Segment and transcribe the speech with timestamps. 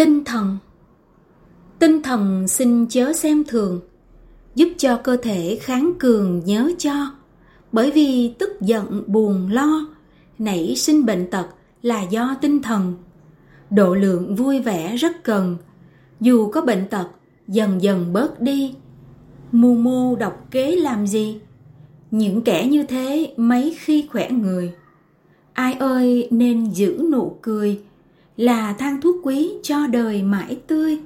[0.00, 0.58] Tinh thần
[1.78, 3.80] Tinh thần xin chớ xem thường,
[4.54, 6.92] giúp cho cơ thể kháng cường nhớ cho,
[7.72, 9.88] bởi vì tức giận buồn lo,
[10.38, 11.46] nảy sinh bệnh tật
[11.82, 12.94] là do tinh thần.
[13.70, 15.56] Độ lượng vui vẻ rất cần,
[16.20, 17.06] dù có bệnh tật,
[17.48, 18.74] dần dần bớt đi.
[19.52, 21.40] Mù mô độc kế làm gì?
[22.10, 24.72] Những kẻ như thế mấy khi khỏe người.
[25.52, 27.82] Ai ơi nên giữ nụ cười,
[28.40, 30.98] là thang thuốc quý cho đời mãi tươi.